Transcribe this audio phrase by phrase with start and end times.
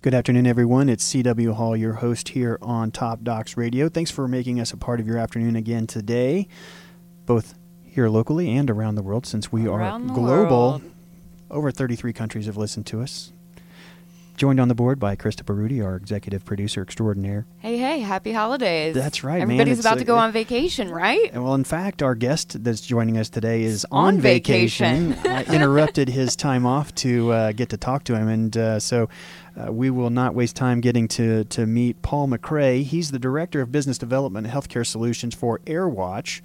[0.04, 0.90] Good afternoon, everyone.
[0.90, 1.54] It's C.W.
[1.54, 3.88] Hall, your host here on Top Docs Radio.
[3.88, 6.46] Thanks for making us a part of your afternoon again today,
[7.24, 10.70] both here locally and around the world, since we Around are global.
[10.72, 10.82] world.
[11.50, 13.32] Over 33 countries have listened to us.
[14.36, 17.46] Joined on the board by Krista Baruti, our executive producer extraordinaire.
[17.60, 18.92] Hey, hey, happy holidays.
[18.92, 19.40] That's right.
[19.40, 21.30] Everybody's It's about a- to go on vacation, right?
[21.32, 25.12] And well, in fact, our guest that's joining us today is On on, vacation.
[25.12, 25.30] vacation.
[25.50, 29.08] I interrupted his time off to uh, get to talk to him, and uh, so
[29.56, 32.82] uh, we will not waste time getting to, to meet Paul McRae.
[32.82, 36.40] He's the Director of Business Development and Healthcare Solutions for AirWatch,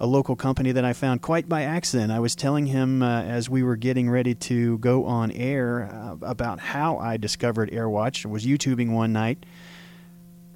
[0.00, 2.12] a local company that I found quite by accident.
[2.12, 6.16] I was telling him uh, as we were getting ready to go on air uh,
[6.24, 8.24] about how I discovered AirWatch.
[8.24, 9.44] I was YouTubing one night.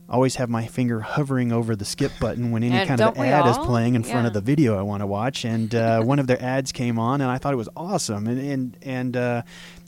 [0.09, 3.47] Always have my finger hovering over the skip button when any And kind of ad
[3.47, 5.45] is playing in front of the video I want to watch.
[5.45, 8.27] And uh, one of their ads came on, and I thought it was awesome.
[8.27, 9.43] And and and uh,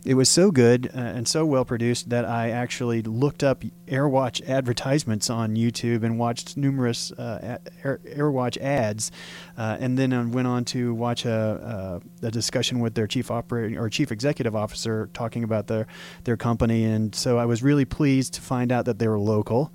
[0.04, 4.46] it was so good uh, and so well produced that I actually looked up AirWatch
[4.46, 9.10] advertisements on YouTube and watched numerous uh, Air, AirWatch ads,
[9.56, 13.30] uh, and then I went on to watch a, a, a discussion with their chief
[13.30, 15.86] operating or chief executive officer talking about their
[16.24, 16.84] their company.
[16.84, 19.72] And so I was really pleased to find out that they were local.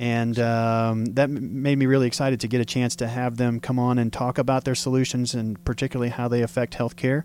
[0.00, 3.78] And um, that made me really excited to get a chance to have them come
[3.78, 7.24] on and talk about their solutions and particularly how they affect healthcare.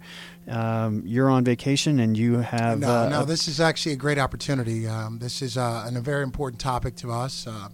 [0.50, 4.18] Um, you're on vacation and you have No, uh, no, this is actually a great
[4.18, 4.90] opportunity.
[4.90, 7.70] Um, this is uh, an, a very important topic to us, uh,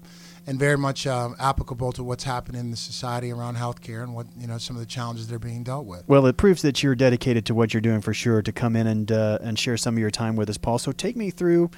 [0.46, 4.28] and very much uh, applicable to what's happening in the society around healthcare and what
[4.38, 6.04] you know some of the challenges that are being dealt with.
[6.08, 8.86] Well, it proves that you're dedicated to what you're doing for sure to come in
[8.86, 10.78] and uh, and share some of your time with us, Paul.
[10.78, 11.72] So take me through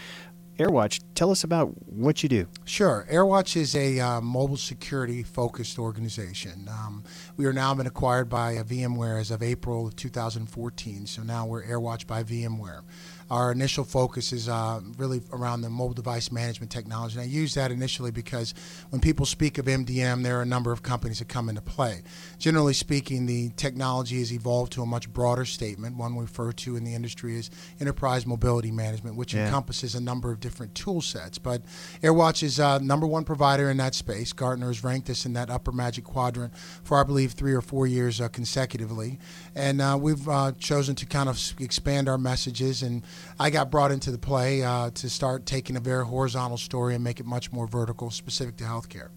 [0.58, 1.02] AirWatch.
[1.16, 2.48] Tell us about what you do.
[2.64, 3.08] Sure.
[3.12, 6.68] AirWatch is a uh, mobile security focused organization.
[6.70, 7.04] Um,
[7.38, 11.08] we are now been acquired by VMware as of April of 2014.
[11.08, 12.82] So now we're AirWatch by VMware.
[13.30, 17.16] Our initial focus is uh, really around the mobile device management technology.
[17.20, 18.54] And I use that initially because
[18.90, 22.02] when people speak of MDM, there are a number of companies that come into play.
[22.38, 25.98] Generally speaking, the technology has evolved to a much broader statement.
[25.98, 29.46] One we refer to in the industry is enterprise mobility management, which Yeah.
[29.46, 31.38] encompasses a number of different tool sets.
[31.38, 31.62] But
[32.02, 34.34] AirWatch is uh, number one provider in that space.
[34.34, 37.88] Gartner has ranked us in that upper magic quadrant for, I believe, three or four
[37.88, 39.20] years uh, consecutively.
[39.56, 42.84] And uh, we've uh, chosen to kind of expand our messages.
[42.84, 43.04] And
[43.40, 47.04] I got brought into the play uh, to start taking a very horizontal story and
[47.04, 49.10] make it much more vertical, specific to healthcare.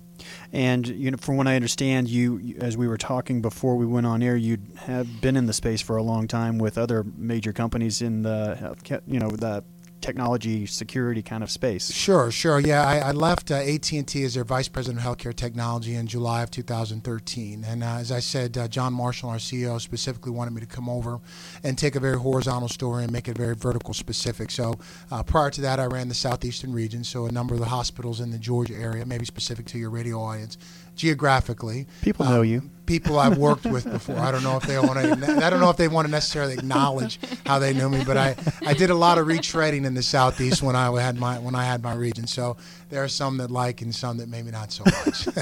[0.52, 4.06] And you know, from what I understand, you, as we were talking before we went
[4.06, 7.52] on air, you have been in the space for a long time with other major
[7.52, 8.74] companies in the
[9.06, 9.62] you know, the
[10.00, 11.92] technology security kind of space.
[11.92, 12.60] Sure, sure.
[12.60, 16.42] Yeah, I, I left uh, AT&T as their vice president of healthcare technology in July
[16.42, 17.64] of 2013.
[17.64, 20.88] And uh, as I said, uh, John Marshall, our CEO, specifically wanted me to come
[20.88, 21.20] over
[21.62, 24.50] and take a very horizontal story and make it very vertical specific.
[24.50, 24.78] So
[25.10, 28.20] uh, prior to that, I ran the southeastern region, so a number of the hospitals
[28.20, 30.58] in the Georgia area, maybe specific to your radio audience,
[30.96, 31.86] geographically.
[32.02, 32.70] People know you.
[32.86, 34.16] People I've worked with before.
[34.18, 35.44] I don't know if they want to.
[35.44, 38.36] I don't know if they want to necessarily acknowledge how they knew me, but I,
[38.66, 41.64] I did a lot of retreading in the southeast when I had my when I
[41.64, 42.26] had my region.
[42.26, 42.56] So
[42.88, 45.28] there are some that like and some that maybe not so much.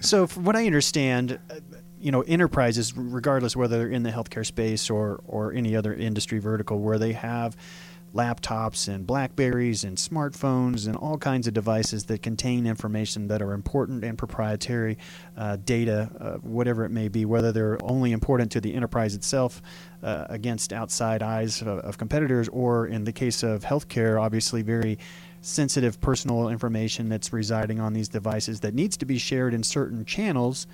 [0.00, 1.56] So, from what I understand, uh,
[2.00, 6.38] you know, enterprises, regardless whether they're in the healthcare space or or any other industry
[6.38, 7.56] vertical, where they have
[8.14, 13.52] laptops and Blackberries and smartphones and all kinds of devices that contain information that are
[13.52, 14.98] important and proprietary
[15.36, 19.62] uh, data, uh, whatever it may be, whether they're only important to the enterprise itself
[20.02, 24.98] uh, against outside eyes of, of competitors, or in the case of healthcare, obviously very
[25.40, 30.04] sensitive personal information that's residing on these devices that needs to be shared in certain
[30.04, 30.66] channels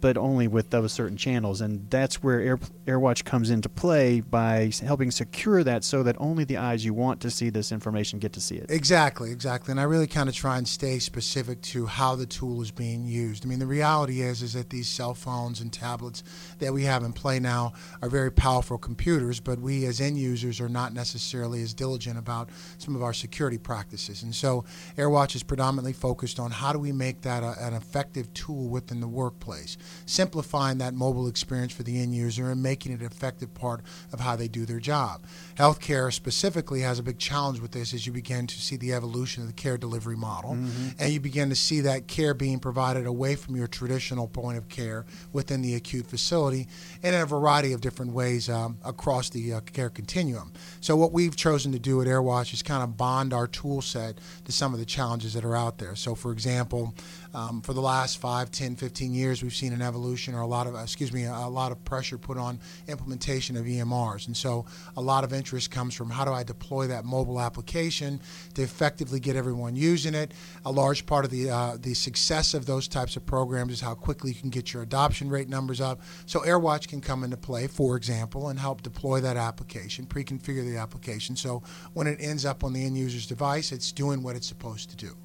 [0.00, 1.60] but only with those certain channels.
[1.60, 6.44] And that's where Air, AirWatch comes into play by helping secure that so that only
[6.44, 8.66] the eyes you want to see this information get to see it.
[8.70, 9.72] Exactly, exactly.
[9.72, 13.06] And I really kind of try and stay specific to how the tool is being
[13.06, 13.44] used.
[13.44, 16.22] I mean, the reality is is that these cell phones and tablets
[16.58, 17.72] that we have in play now
[18.02, 22.50] are very powerful computers, but we as end users are not necessarily as diligent about
[22.78, 24.22] some of our security practices.
[24.22, 24.64] And so
[24.96, 29.00] AirWatch is predominantly focused on how do we make that a, an effective tool within
[29.00, 29.76] the workplace.
[30.06, 33.82] Simplifying that mobile experience for the end user and making it an effective part
[34.12, 35.22] of how they do their job.
[35.56, 39.42] Healthcare specifically has a big challenge with this as you begin to see the evolution
[39.42, 40.88] of the care delivery model mm-hmm.
[40.98, 44.68] and you begin to see that care being provided away from your traditional point of
[44.68, 46.66] care within the acute facility
[47.02, 50.52] and in a variety of different ways um, across the uh, care continuum.
[50.80, 54.18] So, what we've chosen to do at AirWatch is kind of bond our tool set
[54.44, 55.94] to some of the challenges that are out there.
[55.96, 56.94] So, for example,
[57.34, 60.66] um, for the last 5, 10, 15 years, we've seen an evolution or a lot
[60.66, 64.26] of, excuse me, a lot of pressure put on implementation of EMRs.
[64.26, 64.64] And so
[64.96, 68.20] a lot of interest comes from how do I deploy that mobile application
[68.54, 70.32] to effectively get everyone using it.
[70.64, 73.94] A large part of the, uh, the success of those types of programs is how
[73.94, 76.00] quickly you can get your adoption rate numbers up.
[76.26, 80.78] So AirWatch can come into play, for example, and help deploy that application, pre-configure the
[80.78, 81.36] application.
[81.36, 84.90] So when it ends up on the end user's device, it's doing what it's supposed
[84.90, 85.16] to do.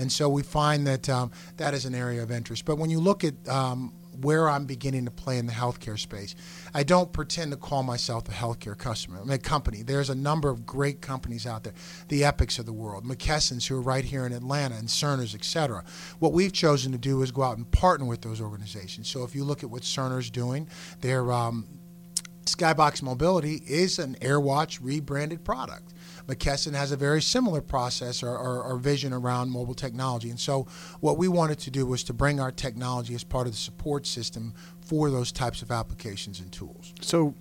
[0.00, 2.64] And so we find that um, that is an area of interest.
[2.64, 6.34] But when you look at um, where I'm beginning to play in the healthcare space.
[6.74, 9.82] I don't pretend to call myself a healthcare customer, I mean, a company.
[9.82, 11.72] There's a number of great companies out there,
[12.08, 15.44] the Epics of the world, McKesson's who are right here in Atlanta, and Cerner's, et
[15.44, 15.84] cetera.
[16.18, 19.08] What we've chosen to do is go out and partner with those organizations.
[19.08, 20.68] So if you look at what Cerner's doing,
[21.00, 21.66] they're um,
[22.54, 25.94] Skybox Mobility is an AirWatch rebranded product.
[26.26, 30.30] McKesson has a very similar process or, or, or, vision around mobile technology.
[30.30, 30.66] And so,
[31.00, 34.06] what we wanted to do was to bring our technology as part of the support
[34.06, 36.94] system for those types of applications and tools.
[37.00, 37.34] So,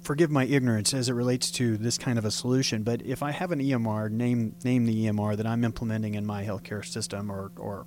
[0.00, 3.32] forgive my ignorance as it relates to this kind of a solution, but if I
[3.32, 7.50] have an EMR, name name the EMR that I'm implementing in my healthcare system or
[7.56, 7.86] or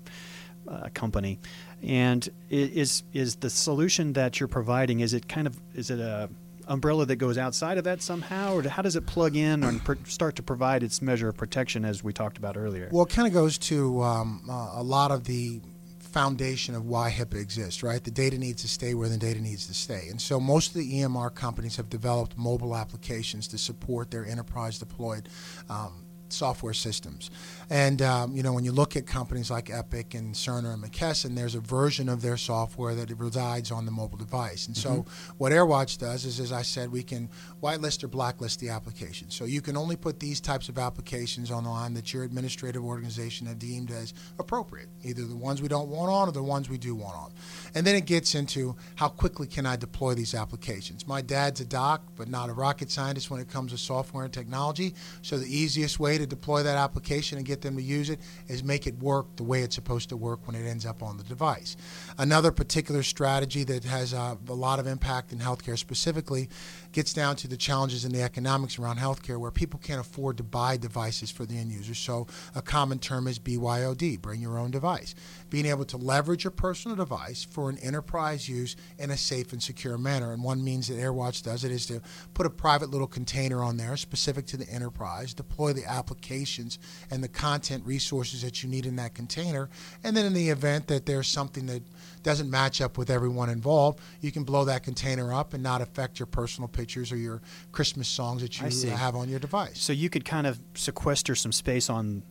[0.67, 1.39] uh, company,
[1.81, 6.29] and is is the solution that you're providing is it kind of is it a
[6.69, 10.35] umbrella that goes outside of that somehow, or how does it plug in and start
[10.37, 12.89] to provide its measure of protection as we talked about earlier?
[12.91, 15.61] Well, it kind of goes to um, uh, a lot of the
[15.99, 18.03] foundation of why HIPAA exists, right?
[18.03, 20.07] The data needs to stay where the data needs to stay.
[20.09, 24.79] And so most of the EMR companies have developed mobile applications to support their enterprise
[24.79, 25.29] deployed
[25.69, 27.29] um, software systems.
[27.69, 31.35] And um, you know, when you look at companies like Epic and Cerner and McKesson,
[31.35, 34.67] there's a version of their software that resides on the mobile device.
[34.67, 35.01] And mm-hmm.
[35.01, 35.05] so,
[35.37, 37.29] what AirWatch does is, as I said, we can
[37.61, 39.29] whitelist or blacklist the application.
[39.29, 43.59] So you can only put these types of applications online that your administrative organization have
[43.59, 46.95] deemed as appropriate, either the ones we don't want on or the ones we do
[46.95, 47.31] want on.
[47.75, 51.07] And then it gets into how quickly can I deploy these applications.
[51.07, 54.33] My dad's a doc, but not a rocket scientist when it comes to software and
[54.33, 54.93] technology.
[55.21, 58.63] So the easiest way to deploy that application and get them to use it is
[58.63, 61.23] make it work the way it's supposed to work when it ends up on the
[61.23, 61.75] device.
[62.17, 66.49] Another particular strategy that has uh, a lot of impact in healthcare specifically
[66.91, 70.43] gets down to the challenges in the economics around healthcare where people can't afford to
[70.43, 71.93] buy devices for the end user.
[71.93, 75.15] So a common term is BYOD, bring your own device.
[75.49, 79.61] Being able to leverage your personal device for an enterprise use in a safe and
[79.61, 80.33] secure manner.
[80.33, 82.01] And one means that AirWatch does it is to
[82.33, 86.79] put a private little container on there specific to the enterprise, deploy the applications
[87.11, 89.69] and the content resources that you need in that container.
[90.03, 91.83] And then in the event that there's something that
[92.23, 96.19] doesn't match up with everyone involved, you can blow that container up and not affect
[96.19, 99.79] your personal pictures or your Christmas songs that you have on your device.
[99.79, 102.23] So you could kind of sequester some space on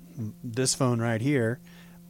[0.42, 1.60] this phone right here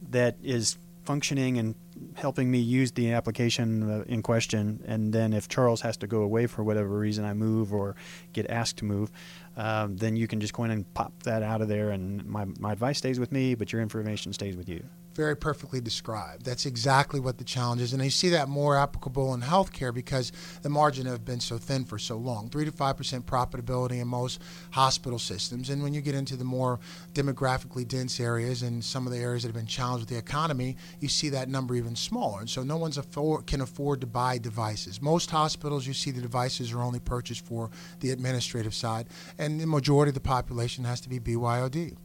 [0.09, 1.75] that is functioning and
[2.15, 4.83] helping me use the application uh, in question.
[4.85, 7.95] And then if Charles has to go away for whatever reason, I move or
[8.33, 9.11] get asked to move,
[9.57, 12.45] um, then you can just go in and pop that out of there, and my,
[12.59, 16.45] my advice stays with me, but your information stays with you very perfectly described.
[16.45, 17.93] That's exactly what the challenge is.
[17.93, 21.85] And you see that more applicable in healthcare because the margin have been so thin
[21.85, 22.49] for so long.
[22.49, 25.69] Three to five percent profitability in most hospital systems.
[25.69, 26.79] And when you get into the more
[27.13, 30.77] demographically dense areas and some of the areas that have been challenged with the economy,
[30.99, 32.39] you see that number even smaller.
[32.39, 35.01] And so no one's afford, can afford to buy devices.
[35.01, 39.67] Most hospitals, you see the devices are only purchased for the administrative side, and the
[39.67, 41.95] majority of the population has to be BYOD.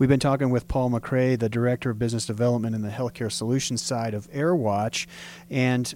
[0.00, 3.82] We've been talking with Paul McRae, the Director of Business Development in the Healthcare Solutions
[3.82, 5.06] side of AirWatch.
[5.50, 5.94] And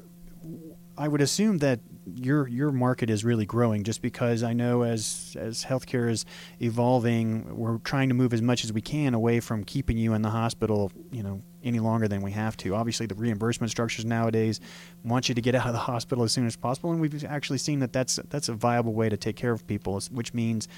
[0.97, 5.37] I would assume that your your market is really growing just because I know as
[5.39, 6.25] as healthcare is
[6.61, 10.23] evolving, we're trying to move as much as we can away from keeping you in
[10.23, 12.75] the hospital, you know, any longer than we have to.
[12.75, 14.61] Obviously, the reimbursement structures nowadays
[15.03, 17.59] want you to get out of the hospital as soon as possible, and we've actually
[17.59, 20.69] seen that that's that's a viable way to take care of people, which means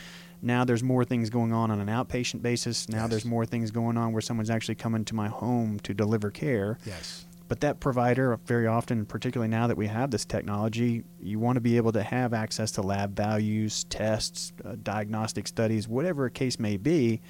[0.43, 2.89] now there's more things going on on an outpatient basis.
[2.89, 3.11] Now yes.
[3.11, 6.79] there's more things going on where someone's actually coming to my home to deliver care.
[6.87, 7.26] Yes.
[7.49, 11.61] But that provider, very often, particularly now that we have this technology, you want to
[11.61, 16.59] be able to have access to lab values, tests, uh, diagnostic studies, whatever a case
[16.59, 17.21] may be.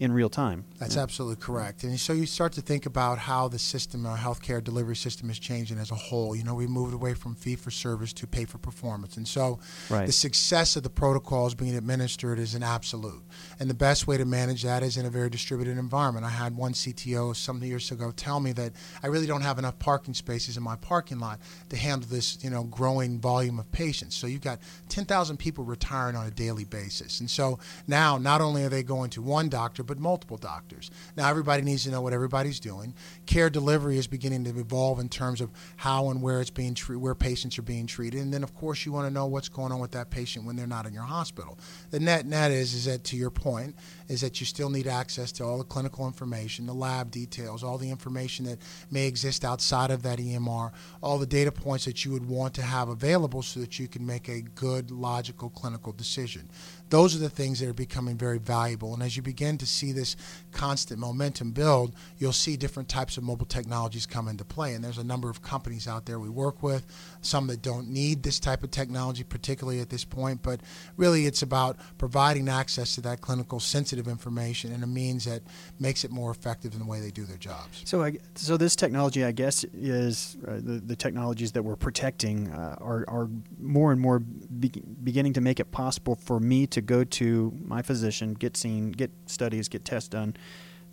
[0.00, 0.64] In real time.
[0.78, 1.02] That's yeah.
[1.02, 1.82] absolutely correct.
[1.82, 5.40] And so you start to think about how the system, our healthcare delivery system, is
[5.40, 6.36] changing as a whole.
[6.36, 9.58] You know, we moved away from fee for service to pay for performance, and so
[9.90, 10.06] right.
[10.06, 13.22] the success of the protocols being administered is an absolute.
[13.58, 16.24] And the best way to manage that is in a very distributed environment.
[16.24, 19.80] I had one CTO some years ago tell me that I really don't have enough
[19.80, 21.40] parking spaces in my parking lot
[21.70, 24.16] to handle this, you know, growing volume of patients.
[24.16, 28.62] So you've got 10,000 people retiring on a daily basis, and so now not only
[28.62, 30.92] are they going to one doctor but multiple doctors.
[31.16, 32.94] Now, everybody needs to know what everybody's doing.
[33.26, 37.16] Care delivery is beginning to evolve in terms of how and where it's being where
[37.16, 39.80] patients are being treated, and then of course you want to know what's going on
[39.80, 41.58] with that patient when they're not in your hospital.
[41.90, 43.74] The net net is is that to your point
[44.08, 47.78] is that you still need access to all the clinical information, the lab details, all
[47.78, 48.58] the information that
[48.90, 52.62] may exist outside of that EMR, all the data points that you would want to
[52.62, 56.48] have available so that you can make a good, logical clinical decision
[56.90, 58.94] those are the things that are becoming very valuable.
[58.94, 60.16] And as you begin to see this
[60.58, 64.74] constant momentum build, you'll see different types of mobile technologies come into play.
[64.74, 66.86] And there's a number of companies out there we work with,
[67.20, 70.42] some that don't need this type of technology, particularly at this point.
[70.42, 70.60] But
[70.96, 75.42] really, it's about providing access to that clinical sensitive information in a means that
[75.78, 77.82] makes it more effective in the way they do their jobs.
[77.84, 82.50] So, I, so this technology, I guess, is uh, the, the technologies that we're protecting
[82.50, 83.28] uh, are, are
[83.60, 87.52] more and more be- beginning to make it possible for me to to go to
[87.64, 90.36] my physician, get seen, get studies, get tests done,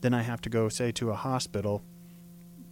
[0.05, 1.83] then I have to go, say, to a hospital.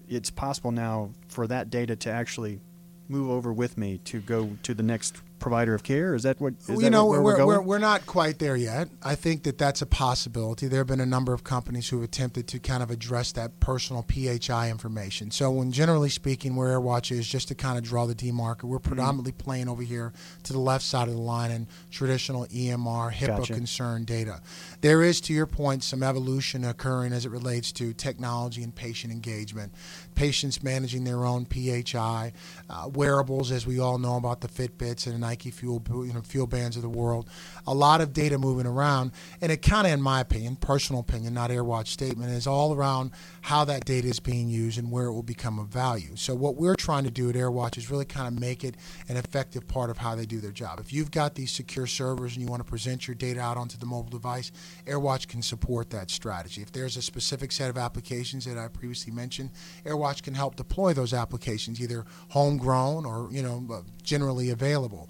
[0.08, 2.62] It's possible now for that data to actually
[3.08, 6.16] move over with me to go to the next provider of care?
[6.16, 6.54] Is that what?
[6.62, 8.88] Is you that know, we're, we're, we're, we're, not quite there yet.
[9.04, 10.68] I think that that's a possibility.
[10.70, 13.60] There have been a number of companies who have attempted to kind of address that
[13.60, 15.32] personal PHI information.
[15.32, 18.78] So, when generally speaking, where AirWatch is, just to kind of draw the demarker, we're
[18.78, 18.88] mm-hmm.
[18.88, 19.44] predominantly mm-hmm.
[19.44, 23.54] playing over here to the left side of the line in traditional EMR, HIPAA gotcha.
[23.54, 24.40] concerned data.
[24.80, 29.12] There is, to your point, some evolution occurring as it relates to technology and patient
[29.12, 29.74] engagement.
[30.16, 32.32] Patients managing their own PHI,
[32.70, 36.46] uh, wearables, as we all know about the Fitbits and Nike Fuel, you know, Fuel
[36.46, 37.28] Bands of the world.
[37.66, 39.12] A lot of data moving around,
[39.42, 43.10] and it kind of, in my opinion, personal opinion, not AirWatch statement, is all around
[43.42, 46.16] how that data is being used and where it will become of value.
[46.16, 48.76] So what we're trying to do at AirWatch is really kind of make it
[49.10, 50.80] an effective part of how they do their job.
[50.80, 53.80] If you've got these secure servers and you want to present your data out onto
[53.80, 54.52] the mobile device,
[54.86, 56.62] AirWatch can support that strategy.
[56.62, 59.50] If there's a specific set of applications that I previously mentioned,
[59.84, 65.10] AirWatch can help deploy those applications, either homegrown or you know generally available.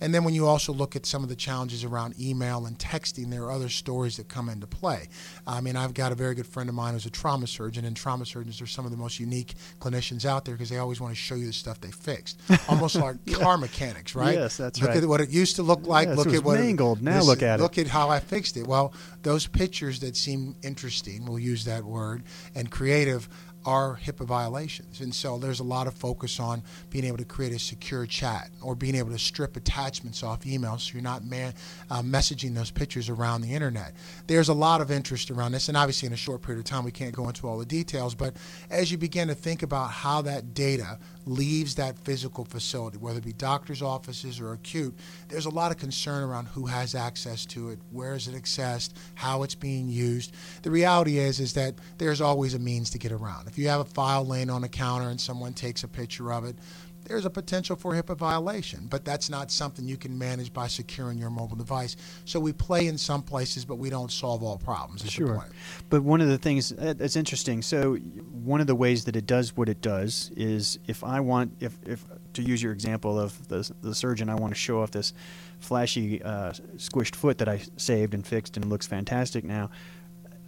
[0.00, 3.30] And then when you also look at some of the challenges around email and texting,
[3.30, 5.08] there are other stories that come into play.
[5.46, 7.96] I mean, I've got a very good friend of mine who's a trauma surgeon, and
[7.96, 11.14] trauma surgeons are some of the most unique clinicians out there because they always want
[11.14, 13.38] to show you the stuff they fixed, almost like yeah.
[13.38, 14.34] car mechanics, right?
[14.34, 14.94] Yes, that's look right.
[14.96, 16.08] Look at what it used to look like.
[16.08, 16.98] Yes, look at what mangled.
[16.98, 17.80] It, now this, look at look it.
[17.80, 18.66] Look at how I fixed it.
[18.66, 22.22] Well, those pictures that seem interesting, we'll use that word,
[22.54, 23.28] and creative
[23.66, 25.00] are HIPAA violations.
[25.00, 28.50] And so there's a lot of focus on being able to create a secure chat
[28.62, 31.54] or being able to strip attachments off emails so you're not man,
[31.90, 33.92] uh, messaging those pictures around the internet.
[34.26, 36.84] There's a lot of interest around this, and obviously in a short period of time
[36.84, 38.36] we can't go into all the details, but
[38.68, 43.24] as you begin to think about how that data leaves that physical facility, whether it
[43.24, 44.94] be doctor's offices or acute,
[45.28, 48.90] there's a lot of concern around who has access to it, where is it accessed,
[49.14, 50.32] how it's being used.
[50.62, 53.48] The reality is is that there's always a means to get around.
[53.48, 56.44] If you have a file laying on a counter and someone takes a picture of
[56.44, 56.56] it,
[57.06, 61.18] there's a potential for HIPAA violation, but that's not something you can manage by securing
[61.18, 61.96] your mobile device.
[62.24, 65.08] So we play in some places, but we don't solve all problems.
[65.10, 65.46] Sure.
[65.88, 67.62] But one of the things that's interesting.
[67.62, 71.52] So one of the ways that it does what it does is if I want,
[71.60, 74.90] if, if to use your example of the, the surgeon, I want to show off
[74.90, 75.14] this
[75.60, 79.70] flashy uh, squished foot that I saved and fixed and looks fantastic now.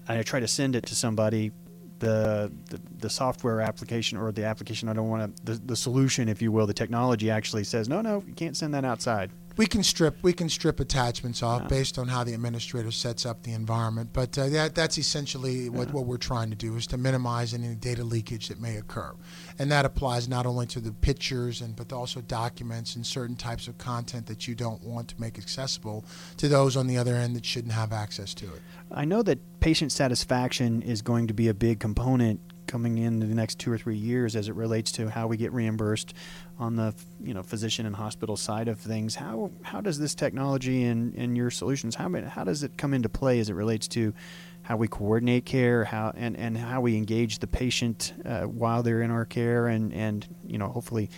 [0.09, 1.53] I try to send it to somebody
[2.01, 6.41] the, the, software application or the application I don't want to the, the solution if
[6.43, 9.83] you will the technology actually says no no you can't send that outside we can
[9.83, 11.69] strip we can strip attachments off yeah.
[11.69, 15.89] based on how the administrator sets up the environment but uh, that, that's essentially what,
[15.89, 15.95] yeah.
[15.95, 19.13] what we're trying to do is to minimize any data leakage that may occur
[19.59, 23.69] and that applies not only to the pictures and but also documents and certain types
[23.69, 26.05] of content that you don't want to make accessible
[26.39, 29.39] to those on the other end that shouldn't have access to it I know that
[29.61, 33.79] patient satisfaction is going to be a big component coming in the next two or
[33.79, 36.15] three years as it relates to how we get reimbursed
[36.59, 39.17] on the you know physician and hospital side of things.
[39.17, 43.09] How how does this technology and, and your solutions how how does it come into
[43.09, 44.15] play as it relates to
[44.63, 49.03] how we coordinate care, how and, and how we engage the patient uh, while they're
[49.03, 51.11] in our care, and and you know hopefully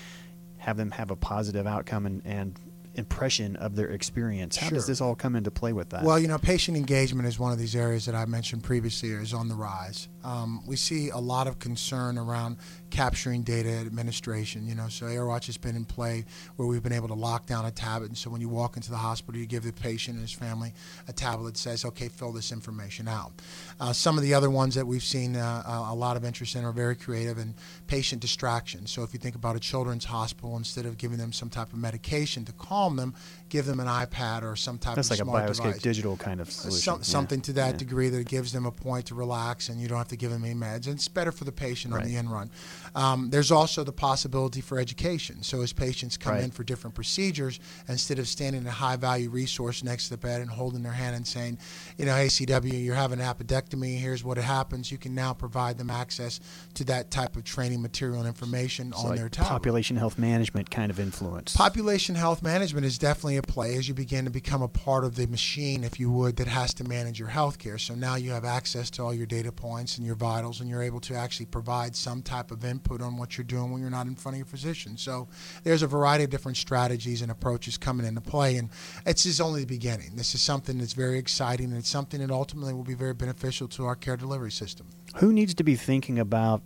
[0.58, 2.58] have them have a positive outcome and and
[2.94, 4.56] impression of their experience.
[4.56, 4.76] How Sure.
[4.76, 6.02] does this all come into play with that?
[6.02, 9.32] Well, you know, patient engagement is one of these areas that I mentioned previously is
[9.32, 10.08] on the rise.
[10.24, 12.58] Um, we see a lot of concern around
[12.90, 14.66] capturing data administration.
[14.66, 16.24] You know, so AirWatch has been in play
[16.56, 18.90] where we've been able to lock down a tablet, and so when you walk into
[18.90, 20.72] the hospital, you give the patient and his family
[21.08, 23.32] a tablet that says, "Okay, fill this information out."
[23.78, 26.64] Uh, some of the other ones that we've seen uh, a lot of interest in
[26.64, 27.54] are very creative and
[27.86, 28.86] patient distraction.
[28.86, 31.78] So if you think about a children's hospital, instead of giving them some type of
[31.78, 33.14] medication to calm them,
[33.50, 35.82] give them an iPad or some type That's of like a smart Bioscape device.
[35.82, 36.80] digital kind of solution.
[36.82, 37.02] Some, Yeah.
[37.02, 37.76] something to that Yeah.
[37.78, 40.44] degree that gives them a point to relax and you don't have to give them
[40.44, 40.86] any meds.
[40.86, 42.50] And it's better for the patient on the end run.
[42.94, 45.42] Um, there's also the possibility for education.
[45.42, 46.44] So as patients come Right.
[46.44, 50.16] in for different procedures, instead of standing in a high value resource next to the
[50.18, 51.58] bed and holding their hand and saying,
[51.98, 55.76] you know, hey, CW, you're having an appendectomy, here's what happens, you can now provide
[55.76, 56.38] them access
[56.74, 59.48] to that type of training material and information It's on like their tablet.
[59.50, 61.54] population health management kind of influence.
[61.56, 65.26] Population health management is definitely play as you begin to become a part of the
[65.26, 67.78] machine, if you would, that has to manage your health care.
[67.78, 70.82] So now you have access to all your data points and your vitals, and you're
[70.82, 74.06] able to actually provide some type of input on what you're doing when you're not
[74.06, 74.96] in front of your physician.
[74.96, 75.28] So
[75.64, 78.70] there's a variety of different strategies and approaches coming into play, and
[79.06, 80.16] it's just only the beginning.
[80.16, 83.68] This is something that's very exciting, and it's something that ultimately will be very beneficial
[83.68, 84.86] to our care delivery system.
[85.16, 86.62] Who needs to be thinking about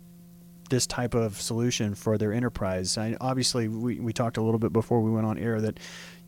[0.69, 2.97] this type of solution for their enterprise?
[2.97, 5.79] I, obviously, we, we talked a little bit before we went on air that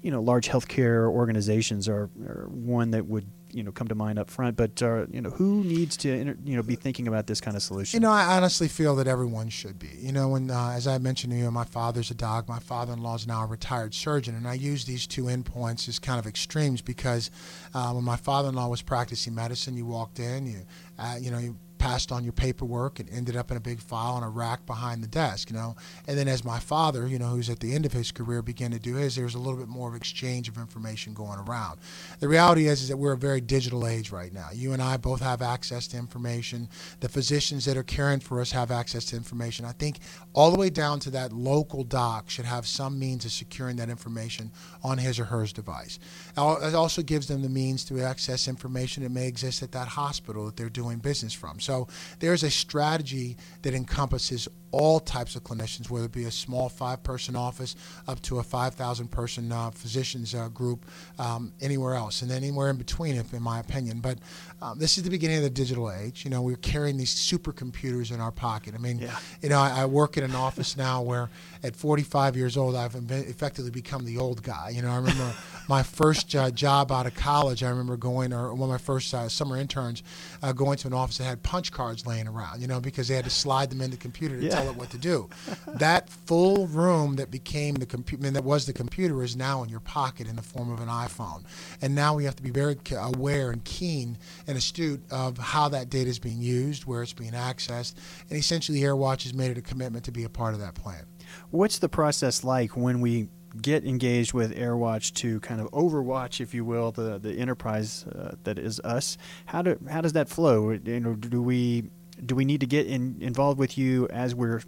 [0.08, 4.18] you know large healthcare organizations are, are one that would you know come to mind
[4.18, 4.56] up front.
[4.56, 7.62] But uh, you know who needs to you know be thinking about this kind of
[7.62, 7.98] solution?
[7.98, 9.90] You know, I honestly feel that everyone should be.
[10.00, 12.48] You know, when uh, as I mentioned to you, my father's a doc.
[12.48, 16.20] My father-in-law is now a retired surgeon, and I use these two endpoints as kind
[16.20, 17.30] of extremes because
[17.74, 20.62] uh, when my father-in-law was practicing medicine, you walked in, you
[20.98, 24.14] uh, you know, you passed on your paperwork and ended up in a big file
[24.14, 25.76] on a rack behind the desk, you know.
[26.08, 28.72] And then as my father, you know, who's at the end of his career, began
[28.72, 31.80] to do his, there's a little bit more of exchange of information going around.
[32.20, 34.50] The reality is, is that we're a very digital age right now.
[34.54, 36.70] You and I both have access to information.
[37.00, 39.66] The physicians that are caring for us have access to information.
[39.66, 40.00] I think
[40.34, 43.90] all the way down to that local doc should have some means of securing that
[43.90, 44.52] information
[44.84, 46.00] on his or hers device.
[46.38, 50.46] It also gives them the means to access information that may exist at that hospital
[50.46, 51.60] that they're doing business from.
[51.68, 51.88] So
[52.20, 57.36] there's a strategy that encompasses all types of clinicians, whether it be a small five-person
[57.36, 57.76] office
[58.08, 60.86] up to a 5,000-person uh, physicians uh, group,
[61.20, 64.00] um, anywhere else, and anywhere in between, if, in my opinion.
[64.02, 64.20] But
[64.62, 66.24] um, this is the beginning of the digital age.
[66.26, 68.74] You know, we're carrying these supercomputers in our pocket.
[68.76, 69.18] I mean, Yeah.
[69.42, 71.30] you know, I, I work in an office now where
[71.64, 74.70] at 45 years old, I've effectively become the old guy.
[74.76, 75.34] You know, I remember
[75.68, 77.64] my first uh, job out of college.
[77.64, 80.04] I remember going, or one of my first uh, summer interns,
[80.42, 82.62] uh, going to an office that had punch cards laying around.
[82.62, 84.56] You know, because they had to slide them in the computer to Yeah.
[84.56, 85.30] tell it what to do.
[85.76, 89.80] that full room that became the computer, that was the computer, is now in your
[89.80, 91.44] pocket in the form of an iPhone.
[91.82, 95.90] And now we have to be very aware and keen and astute of how that
[95.90, 97.94] data is being used, where it's being accessed,
[98.30, 101.06] and essentially AirWatch has made it a commitment to be a part of that plan.
[101.52, 103.28] What's the process like when we
[103.62, 108.36] get engaged with AirWatch to kind of overwatch, if you will, the the enterprise uh,
[108.44, 109.18] that is us?
[109.46, 110.72] How do how does that flow?
[110.72, 111.90] You know, do we
[112.26, 114.62] do we need to get in, involved with you as we're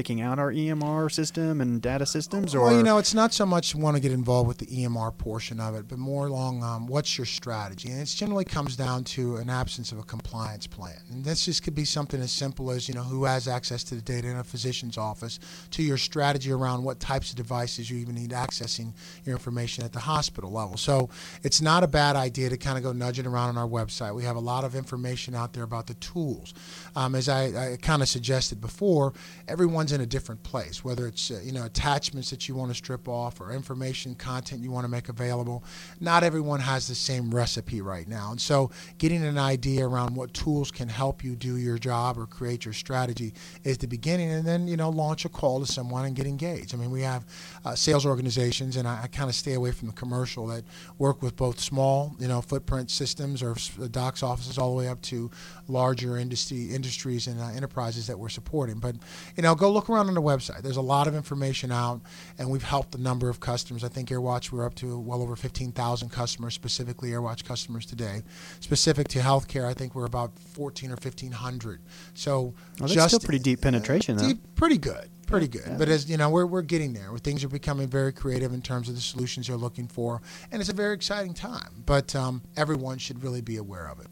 [0.00, 3.44] picking out our EMR system and data systems, or well, you know, it's not so
[3.44, 6.86] much want to get involved with the EMR portion of it, but more along um,
[6.86, 10.96] what's your strategy, and it generally comes down to an absence of a compliance plan.
[11.10, 13.94] And this just could be something as simple as you know who has access to
[13.94, 15.38] the data in a physician's office,
[15.72, 18.94] to your strategy around what types of devices you even need accessing
[19.26, 20.78] your information at the hospital level.
[20.78, 21.10] So
[21.42, 24.14] it's not a bad idea to kind of go nudging around on our website.
[24.14, 26.54] We have a lot of information out there about the tools.
[26.96, 29.12] Um, as I, I kind of suggested before,
[29.46, 32.74] everyone's in a different place, whether it's uh, you know attachments that you want to
[32.74, 35.64] strip off or information content you want to make available.
[36.00, 40.34] Not everyone has the same recipe right now, and so getting an idea around what
[40.34, 43.32] tools can help you do your job or create your strategy
[43.64, 46.74] is the beginning, and then you know launch a call to someone and get engaged.
[46.74, 47.24] I mean, we have
[47.64, 50.64] uh, sales organizations, and I, I kind of stay away from the commercial that
[50.98, 54.88] work with both small you know footprint systems or s- docs offices all the way
[54.88, 55.30] up to
[55.68, 58.78] larger industry industries and uh, enterprises that we're supporting.
[58.78, 58.96] But
[59.36, 60.62] you know, go look around on the website.
[60.62, 62.00] There's a lot of information out,
[62.38, 63.84] and we've helped a number of customers.
[63.84, 68.22] I think AirWatch we're up to well over 15,000 customers, specifically AirWatch customers today.
[68.60, 71.80] Specific to healthcare, I think we're about 14 or 1500.
[72.14, 74.28] So Well, that's just still pretty deep penetration, though.
[74.28, 75.08] deep- pretty good.
[75.26, 75.76] Pretty good, yeah.
[75.78, 77.16] but as you know, we're, we're getting there.
[77.18, 80.70] Things are becoming very creative in terms of the solutions you're looking for, and it's
[80.70, 81.84] a very exciting time.
[81.86, 84.08] But um, everyone should really be aware of it.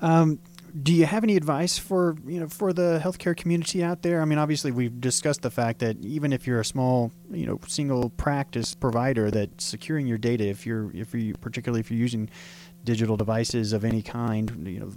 [0.00, 0.40] Um,
[0.82, 4.20] do you have any advice for you know for the healthcare community out there?
[4.20, 7.58] I mean, obviously we've discussed the fact that even if you're a small you know
[7.66, 12.28] single practice provider, that securing your data, if you're if you particularly if you're using
[12.84, 14.92] digital devices of any kind, you know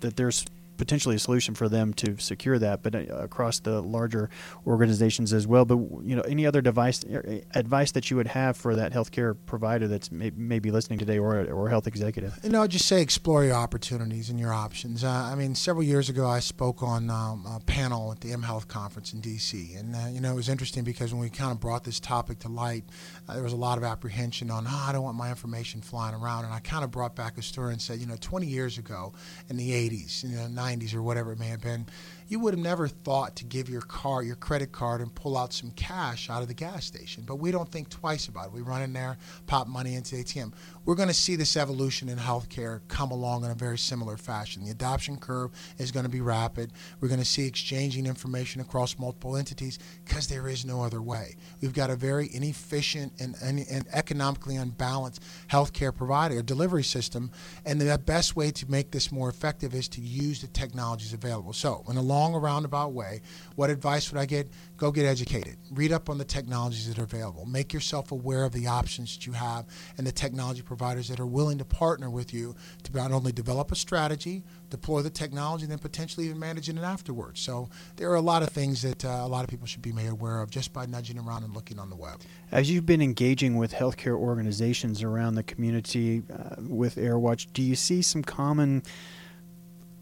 [0.00, 0.44] that there's
[0.76, 4.30] potentially a solution for them to secure that, but uh, across the larger
[4.66, 5.64] organizations as well.
[5.64, 9.36] But you know, any other device er, advice that you would have for that healthcare
[9.46, 12.38] provider that's may, maybe listening today, or or health executive?
[12.42, 15.04] You know, just say explore your opportunities and your options.
[15.04, 18.42] Uh, I mean, several years ago, I spoke on um, a panel at the M
[18.42, 21.52] Health conference in D.C., and uh, you know, it was interesting because when we kind
[21.52, 22.84] of brought this topic to light,
[23.28, 26.14] uh, there was a lot of apprehension on, oh, I don't want my information flying
[26.14, 28.78] around, and I kind of brought back a story and said, you know, 20 years
[28.78, 29.12] ago
[29.48, 31.86] in the 80s, you know, 90s or whatever it may have been,
[32.28, 35.52] you would have never thought to give your car, your credit card, and pull out
[35.52, 37.24] some cash out of the gas station.
[37.26, 38.52] But we don't think twice about it.
[38.52, 40.52] We run in there, pop money into the ATM.
[40.84, 44.64] We're going to see this evolution in healthcare come along in a very similar fashion.
[44.64, 46.72] The adoption curve is going to be rapid.
[47.00, 51.36] We're going to see exchanging information across multiple entities because there is no other way.
[51.62, 57.30] We've got a very inefficient and, and, and economically unbalanced healthcare provider, delivery system,
[57.64, 61.54] and the best way to make this more effective is to use the technologies available.
[61.54, 63.22] So, in a long roundabout way,
[63.56, 64.50] what advice would I get?
[64.76, 65.56] Go get educated.
[65.70, 67.46] Read up on the technologies that are available.
[67.46, 71.26] Make yourself aware of the options that you have and the technology providers that are
[71.26, 75.70] willing to partner with you to not only develop a strategy, deploy the technology, and
[75.70, 77.40] then potentially even managing it afterwards.
[77.40, 79.92] So there are a lot of things that uh, a lot of people should be
[79.92, 82.20] made aware of just by nudging around and looking on the web.
[82.50, 87.76] As you've been engaging with healthcare organizations around the community uh, with AirWatch, do you
[87.76, 88.82] see some common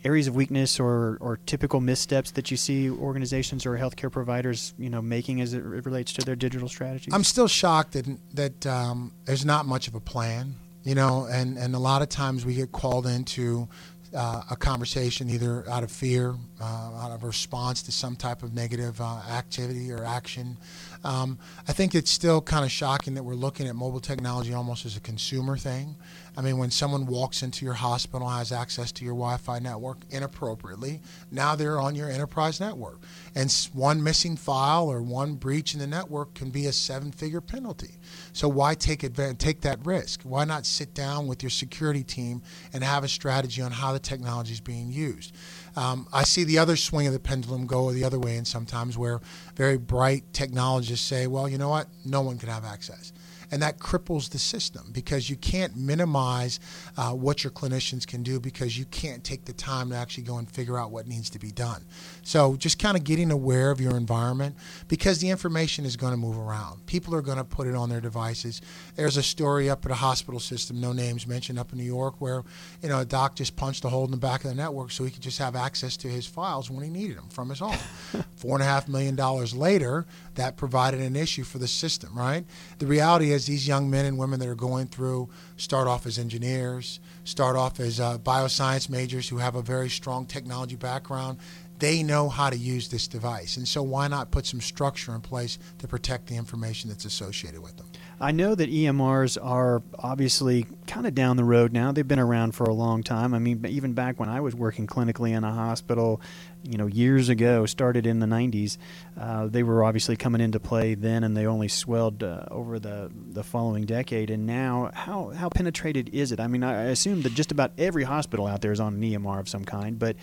[0.05, 4.91] areas of weakness or, or typical missteps that you see organizations or healthcare providers you
[4.91, 7.15] know making as it relates to their digital strategies?
[7.15, 10.57] I'm still shocked that that um, there's not much of a plan.
[10.85, 13.69] You know, and, and a lot of times we get called into
[14.15, 18.53] uh, a conversation either out of fear, uh, out of response to some type of
[18.53, 20.57] negative uh, activity or action.
[21.05, 24.85] Um, I think it's still kind of shocking that we're looking at mobile technology almost
[24.87, 25.97] as a consumer thing.
[26.37, 29.99] I mean, when someone walks into your hospital, has access to your Wi Fi network
[30.11, 33.01] inappropriately, now they're on your enterprise network.
[33.35, 37.43] And one missing file or one breach in the network can be a seven figure
[37.43, 37.97] penalty.
[38.33, 40.23] So why take, advantage, take that risk?
[40.23, 42.41] Why not sit down with your security team
[42.73, 45.35] and have a strategy on how the technology is being used?
[45.77, 48.97] Um, I see the other swing of the pendulum go the other way, and sometimes
[48.97, 49.21] where
[49.55, 51.89] very bright technologists say, well, you know what?
[52.05, 53.13] No one can have access
[53.53, 56.59] and that cripples the system because you can't minimize
[56.97, 60.39] uh, what your clinicians can do because you can't take the time to actually go
[60.39, 61.85] and figure out what needs to be done.
[62.23, 64.57] So just kind of getting aware of your environment
[64.89, 66.87] because the information is going to move around.
[66.87, 68.61] People are going to put it on their devices.
[68.97, 72.21] There's a story up at a hospital system, no names mentioned, up in New York,
[72.21, 72.45] where
[72.83, 75.05] you know a doc just punched a hole in the back of the network so
[75.05, 77.77] he could just have access to his files when he needed them from his home.
[78.37, 82.17] Four and a half million dollars later, that provided an issue for the system.
[82.17, 82.45] Right.
[82.79, 86.19] The reality is these young men and women that are going through start off as
[86.19, 91.39] engineers, start off as uh, bioscience majors who have a very strong technology background,
[91.83, 93.57] they know how to use this device.
[93.57, 97.61] And so why not put some structure in place to protect the information that's associated
[97.61, 97.89] with them?
[98.21, 101.91] I know that EMRs are obviously kind of down the road now.
[101.91, 103.35] They've been around for a long time.
[103.35, 106.21] I mean, even back when I was working clinically in a hospital,
[106.63, 108.79] you know, years ago, started in the 90s,
[109.19, 113.11] uh, they were obviously coming into play then, and they only swelled uh, over the,
[113.33, 114.31] the following decade.
[114.31, 116.39] And now, how, how penetrated is it?
[116.39, 119.41] I mean, I assume that just about every hospital out there is on an EMR
[119.41, 120.15] of some kind, but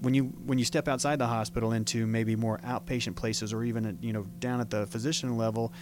[0.00, 3.98] when you when you step outside the hospital into maybe more outpatient places or even
[4.00, 5.72] you know down at the physician level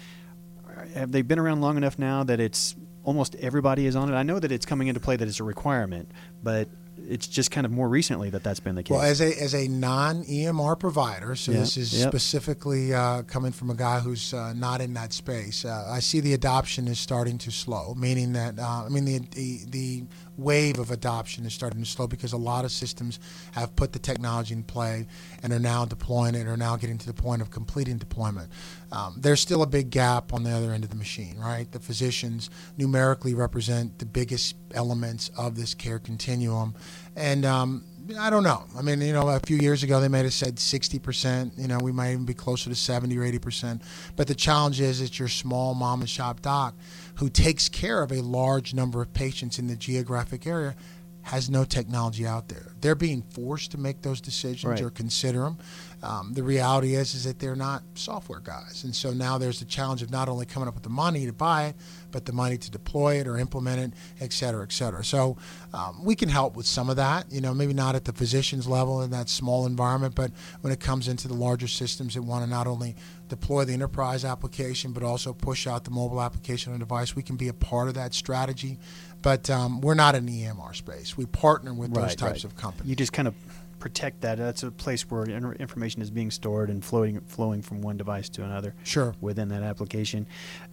[0.94, 4.16] have they been around long enough now that it's almost everybody is on it?
[4.16, 6.11] I know that it's coming into play that it's a requirement,
[6.42, 8.94] but it's just kind of more recently that that's been the case.
[8.94, 12.09] Well, as a as a non EMR provider, so yeah, this is yep.
[12.09, 15.64] specifically uh, coming from a guy who's uh, not in that space.
[15.64, 19.18] Uh, I see the adoption is starting to slow, meaning that uh, I mean the,
[19.18, 20.04] the the
[20.38, 23.18] wave of adoption is starting to slow because a lot of systems
[23.53, 25.07] have put the technology in play
[25.42, 28.48] and are now deploying it, are now getting to the point of completing deployment.
[28.92, 31.70] Um, there's still a big gap on the other end of the machine, right?
[31.70, 36.74] The physicians numerically represent the biggest elements of this care continuum,
[37.16, 37.85] and um,
[38.16, 38.64] I don't know.
[38.77, 41.59] I mean, you know, a few years ago they might have said 60%.
[41.59, 43.83] You know, we might even be closer to 70 or 80%.
[44.16, 46.75] But the challenge is it's your small mom and shop doc
[47.16, 50.75] who takes care of a large number of patients in the geographic area
[51.23, 52.73] has no technology out there.
[52.81, 54.81] They're being forced to make those decisions Right.
[54.81, 55.59] or consider them.
[56.03, 59.65] Um, the reality is is that they're not software guys, and so now there's the
[59.65, 61.77] challenge of not only coming up with the money to buy it,
[62.13, 65.05] but the money to deploy it or implement it, et cetera, et cetera.
[65.05, 65.37] So
[65.75, 67.31] um, we can help with some of that.
[67.33, 70.31] You know, maybe not at the physician's level in that small environment, but
[70.61, 72.95] when it comes into the larger systems that want to not only
[73.29, 77.37] deploy the enterprise application but also push out the mobile application on device, we can
[77.37, 78.79] be a part of that strategy.
[79.21, 81.17] But um, we're not in the EMR space.
[81.17, 82.45] We partner with those types right.
[82.45, 82.89] of companies.
[82.89, 83.35] You just kind of
[83.79, 84.38] protect that.
[84.38, 88.45] That's a place where information is being stored and flowing flowing from one device to
[88.45, 88.75] another.
[88.85, 89.14] Sure.
[89.21, 90.27] Within that application,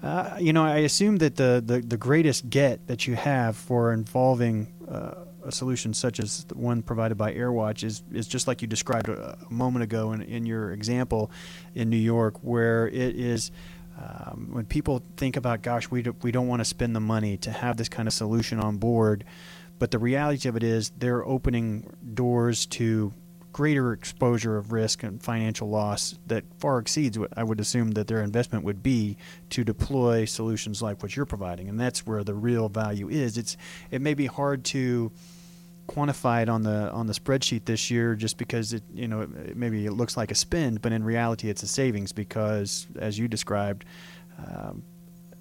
[0.04, 3.94] uh, you know, I assume that the, the the greatest get that you have for
[3.94, 8.62] involving uh, a solution such as the one provided by AirWatch is is just like
[8.62, 11.32] you described a, a moment ago in, in your example
[11.74, 13.52] in New York, where it is.
[13.98, 17.38] Um, when people think about, gosh, we, do, we don't want to spend the money
[17.38, 19.24] to have this kind of solution on board,
[19.80, 23.14] but the reality of it is they're opening doors to
[23.56, 28.06] greater exposure of risk and financial loss that far exceeds what I would assume that
[28.06, 29.16] their investment would be
[29.52, 33.38] to deploy solutions like what you're providing, and that's where the real value is.
[33.38, 33.56] It's
[33.92, 35.10] it may be hard to
[35.88, 39.56] quantify it on the on the spreadsheet this year just because it you know it,
[39.56, 43.30] maybe it looks like a spend, but in reality it's a savings because as you
[43.30, 43.86] described.
[44.38, 44.84] Um,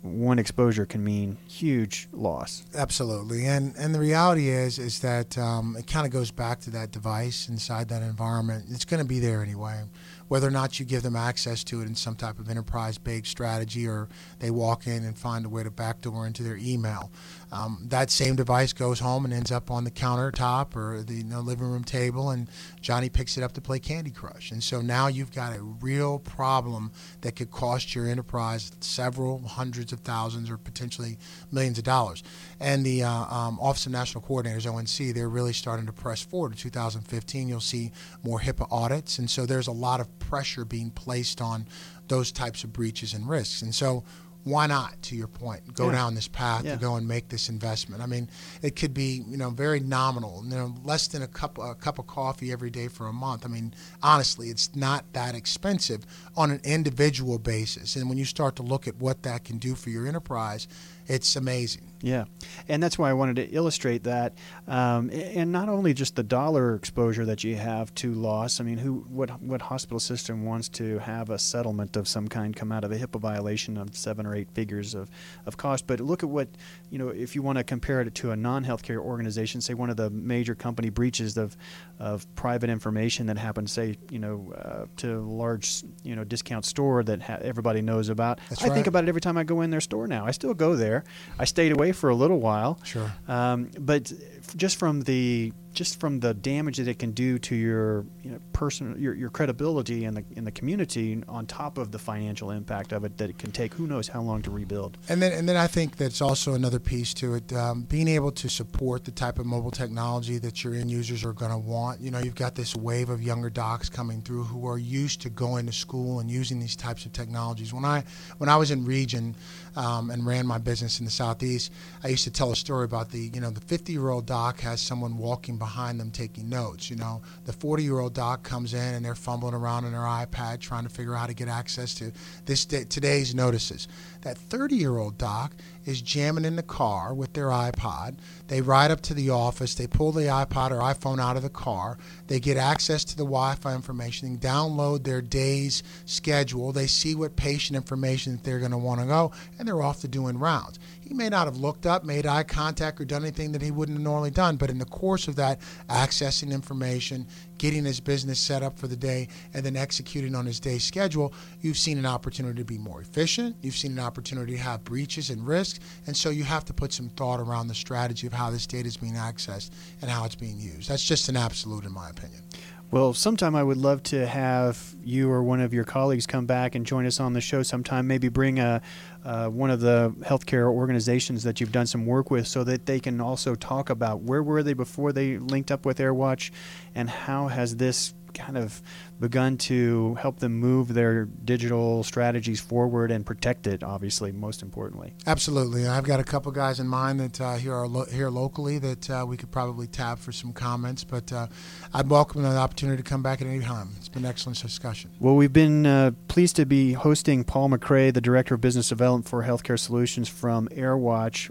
[0.05, 2.65] one exposure can mean huge loss.
[2.75, 6.71] Absolutely, and and the reality is is that um, it kind of goes back to
[6.71, 8.67] that device inside that environment.
[8.71, 9.85] It's going to be there anyway,
[10.29, 13.89] whether or not you give them access to it in some type of enterprise-based strategy,
[13.89, 14.09] or
[14.41, 17.11] they walk in and find a way to backdoor into their email.
[17.53, 21.25] Um, that same device goes home and ends up on the countertop or the you
[21.25, 22.49] know, living room table, and
[22.81, 24.51] Johnny picks it up to play Candy Crush.
[24.51, 29.93] And so now you've got a real problem that could cost your enterprise several hundreds
[29.93, 31.19] of thousands or potentially
[31.51, 32.23] millions of dollars.
[32.61, 36.53] And the uh, um, Office of National Coordinators, ONC, they're really starting to press forward.
[36.53, 39.19] In 2015, you'll see more HIPAA audits.
[39.19, 41.67] And so there's a lot of pressure being placed on
[42.09, 43.63] those types of breaches and risks.
[43.63, 44.05] And so
[44.45, 45.93] why not to your point go Yeah.
[45.93, 46.75] down this path Yeah.
[46.75, 48.29] to go and make this investment i mean
[48.63, 51.99] it could be you know very nominal you know less than a cup a cup
[51.99, 56.05] of coffee every day for a month i mean honestly it's not that expensive
[56.37, 59.75] on an individual basis and when you start to look at what that can do
[59.75, 60.69] for your enterprise
[61.07, 62.25] it's amazing Yeah,
[62.69, 64.37] and that's why I wanted to illustrate that,
[64.69, 68.61] um, and not only just the dollar exposure that you have to loss.
[68.61, 72.55] I mean, who, what, what hospital system wants to have a settlement of some kind
[72.55, 75.09] come out of a HIPAA violation of seven or eight figures of,
[75.47, 75.87] of cost?
[75.87, 76.49] But look at what,
[76.91, 79.97] you know, if you want to compare it to a non-healthcare organization, say one of
[79.97, 81.57] the major company breaches of,
[81.99, 86.67] of private information that happened, say, you know, uh, to a large, you know, discount
[86.67, 88.41] store that ha- everybody knows about.
[88.51, 90.27] That's I think about it every time I go in their store now.
[90.27, 90.94] I still go there.
[91.39, 92.79] I stayed away for a little while.
[92.85, 93.11] Sure.
[93.27, 94.13] Um, but
[94.57, 98.39] just from the just from the damage that it can do to your you know,
[98.53, 102.93] personal your, your credibility in the in the community, on top of the financial impact
[102.93, 104.97] of it that it can take, who knows how long to rebuild.
[105.09, 107.53] And then, and then I think that's also another piece to it.
[107.53, 111.33] Um, being able to support the type of mobile technology that your end users are
[111.33, 112.01] going to want.
[112.01, 115.31] You know, you've got this wave of younger docs coming through who are used to
[115.31, 117.75] going to school and using these types of technologies.
[117.75, 118.05] When I
[118.39, 119.35] when I was in region
[119.77, 123.11] um, and ran my business in the southeast, I used to tell a story about
[123.11, 126.91] the you know the 50 year old doc has someone walking behind them taking notes.
[126.91, 130.01] You know, the 40 year old doc comes in and they're fumbling around on their
[130.01, 132.11] iPad trying to figure out how to get access to
[132.45, 133.87] this day, today's notices.
[134.23, 138.17] That 30 year old doc is jamming in the car with their iPod.
[138.49, 141.49] They ride up to the office, they pull the iPod or iPhone out of the
[141.49, 146.87] car, they get access to the Wi Fi information, they download their day's schedule, they
[146.87, 150.09] see what patient information that they're going to want to go, and they're off to
[150.09, 150.79] doing rounds.
[151.15, 154.05] May not have looked up, made eye contact, or done anything that he wouldn't have
[154.05, 158.77] normally done, but in the course of that, accessing information, getting his business set up
[158.79, 162.65] for the day, and then executing on his day schedule, you've seen an opportunity to
[162.65, 163.55] be more efficient.
[163.63, 166.93] You've seen an opportunity to have breaches and risks, and so you have to put
[166.93, 169.71] some thought around the strategy of how this data is being accessed
[170.03, 170.89] and how it's being used.
[170.89, 172.43] That's just an absolute, in my opinion.
[172.91, 176.77] Well, sometime I would love to have you or one of your colleagues come back
[176.77, 178.07] and join us on the show sometime.
[178.07, 178.83] Maybe bring a,
[179.25, 183.01] uh, one of the healthcare organizations that you've done some work with so that they
[183.01, 186.53] can also talk about where were they before they linked up with AirWatch
[186.95, 188.83] and how has this kind of
[189.21, 195.15] begun to help them move their digital strategies forward and protect it, obviously, most importantly.
[195.27, 195.87] Absolutely.
[195.87, 199.11] I've got a couple guys in mind that uh, here are lo- here locally that
[199.11, 201.47] uh, we could probably tap for some comments, but uh,
[201.93, 203.91] I'd welcome the opportunity to come back at any time.
[203.97, 205.11] It's been an excellent discussion.
[205.21, 209.29] Well, we've been uh, pleased to be hosting Paul McRae, the Director of Business Development
[209.29, 211.51] for Healthcare Solutions from AirWatch,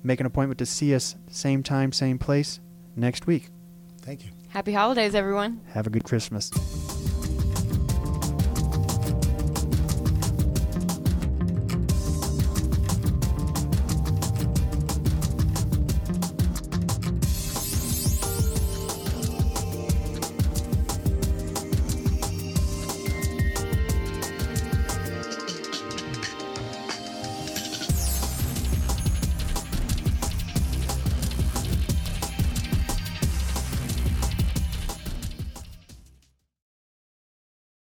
[0.06, 2.60] make an appointment to see us same time same place
[2.96, 3.50] next week
[4.02, 4.32] Thank you.
[4.50, 5.62] Happy holidays, everyone.
[5.74, 6.50] have a good christmas